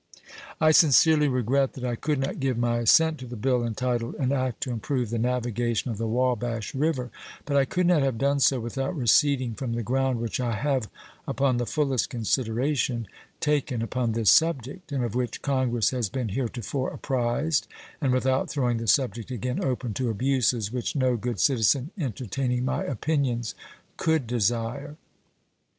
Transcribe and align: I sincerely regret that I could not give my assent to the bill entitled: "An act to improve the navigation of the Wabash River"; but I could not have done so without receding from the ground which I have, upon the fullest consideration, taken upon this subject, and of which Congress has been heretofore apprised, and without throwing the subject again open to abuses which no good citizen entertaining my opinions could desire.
I 0.59 0.71
sincerely 0.71 1.27
regret 1.27 1.73
that 1.73 1.83
I 1.83 1.95
could 1.95 2.17
not 2.17 2.39
give 2.39 2.57
my 2.57 2.79
assent 2.79 3.19
to 3.19 3.27
the 3.27 3.35
bill 3.35 3.63
entitled: 3.63 4.15
"An 4.15 4.31
act 4.31 4.61
to 4.61 4.71
improve 4.71 5.11
the 5.11 5.19
navigation 5.19 5.91
of 5.91 5.99
the 5.99 6.07
Wabash 6.07 6.73
River"; 6.73 7.11
but 7.45 7.55
I 7.55 7.65
could 7.65 7.85
not 7.85 8.01
have 8.01 8.17
done 8.17 8.39
so 8.39 8.59
without 8.59 8.97
receding 8.97 9.53
from 9.53 9.73
the 9.73 9.83
ground 9.83 10.19
which 10.19 10.39
I 10.39 10.53
have, 10.53 10.89
upon 11.27 11.57
the 11.57 11.67
fullest 11.67 12.09
consideration, 12.09 13.07
taken 13.39 13.83
upon 13.83 14.13
this 14.13 14.31
subject, 14.31 14.91
and 14.91 15.03
of 15.03 15.13
which 15.13 15.43
Congress 15.43 15.91
has 15.91 16.09
been 16.09 16.29
heretofore 16.29 16.89
apprised, 16.89 17.67
and 18.01 18.11
without 18.11 18.49
throwing 18.49 18.77
the 18.77 18.87
subject 18.87 19.29
again 19.29 19.63
open 19.63 19.93
to 19.93 20.09
abuses 20.09 20.71
which 20.71 20.95
no 20.95 21.15
good 21.15 21.39
citizen 21.39 21.91
entertaining 21.95 22.65
my 22.65 22.83
opinions 22.83 23.53
could 23.97 24.25
desire. 24.25 24.97